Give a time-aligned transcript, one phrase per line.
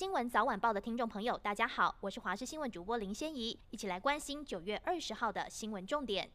[0.00, 6.30] 新闻早晚报的听众朋友，大家好，我是华视新闻主播林仙怡，一起来关心九月二十号的新闻重点。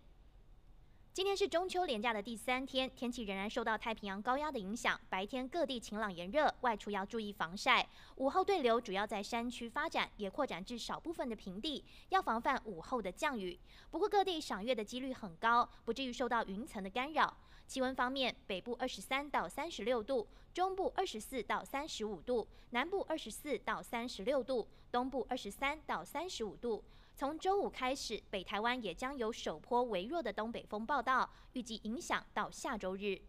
[1.15, 7.87] 今天是中秋连假的第三天，天气仍然受到太平洋高压的影响，白天各地晴朗炎热，外出要注意防晒。
[8.17, 13.57] 午后对流主要在山区发展，也扩展至少部分的平地，要防范午后的降雨。
[13.89, 17.33] 不过各地赏月的几率很高，不至于受到云层的干扰。
[17.65, 26.83] 气温方面，北部二十三到三十六度，中部二十四到三十五度，南部二十四到三十六度，东部二十三到三十五度。
[27.17, 33.21] 从周五开始，北台湾也将有首波微弱的东北风报道，预计影响到下周日。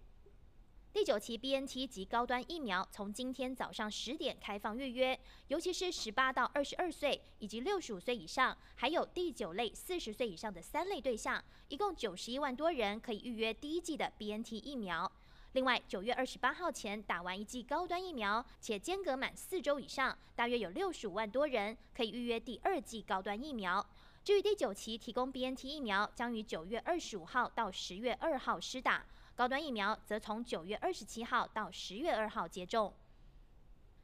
[0.93, 15.11] 第九期 BNT 及高端疫苗从今天早上十点开放预约，尤其是十八到二十二岁以及六十五岁以上，还有第九类四十岁以上的三类对象，一共九十一万多人可以预约第一季的 BNT 疫苗。
[15.57, 23.83] 另外，九月二十八号前打完一剂高端疫苗，且间隔满四周以上，大约有六十五万多人可以预约第二剂高端疫苗。
[24.23, 32.93] 至于第九期提供 BNT 疫苗，将于九月二十五号到十月二号施打，高端疫苗则从九月二十七号到十月二号接种。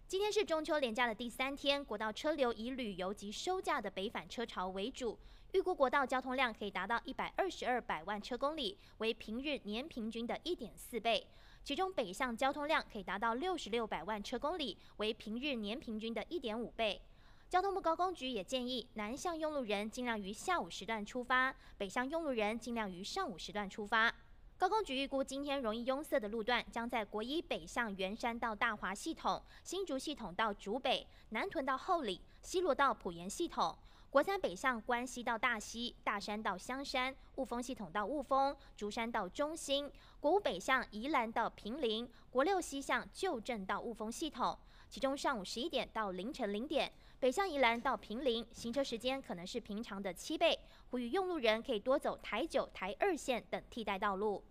[0.09, 5.19] 今天是中秋连假的第三天，国道车流以旅游及收假的北返车潮为主。
[5.53, 11.27] 预估国道交通量可以达到一百二十二百万车公里，为平日年平均的一点四倍。
[11.65, 17.01] 其中北向交通量可以达到六十六百万车公里，为平日年平均的一点五倍。
[17.49, 24.13] 交通部高工局也建议，南向用路人尽量于下午时段出发，北向用路人尽量于上午时段出发。
[24.59, 33.77] 高工局预估，今天容易拥塞的路段将在国一北向圆山到大华系统、新竹系统到竹北、南屯到后里、西螺到埔盐系统；
[34.13, 39.89] 国三北向关西到大溪、大山到香山、雾峰系统到雾峰、竹山到中兴；
[40.21, 44.59] 国五北向宜兰到平林；国六西向旧镇到雾峰系统。
[44.91, 50.59] 其中上午十一点到凌晨零点，北向宜兰到平林，行车时间可能是平常的七倍，
[50.91, 54.45] 呼吁用路人可以多走台九、台二线等替代道路。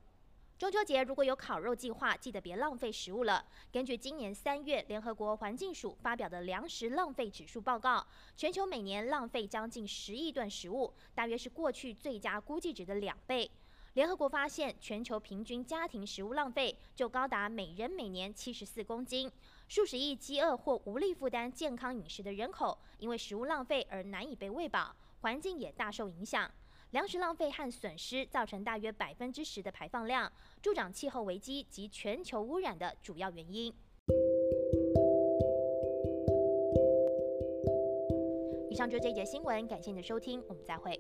[0.61, 3.44] 中秋节如果有烤肉计划，记得别浪费食物了。
[3.72, 8.05] 根据今年三月联合国环境署发表的粮食浪费指数报告，
[8.38, 13.49] 全球每年浪费将近十亿吨食物，大约是过去最佳估计值的两倍。
[13.94, 19.31] 联合国发现，全球平均家庭食物浪费就高达每人每年七十四公斤，
[19.67, 26.51] 数十亿饥饿或无力负担健康饮食的人口，因为食物浪费而难以被喂饱，环境也大受影响。
[26.91, 30.31] 粮食浪费和损失造成大约百分之十的排放量，
[30.62, 33.74] 助长气候危机及全球污染的主要原因。
[38.69, 41.00] 以上就这一节新闻，感谢你的收听，我们再会。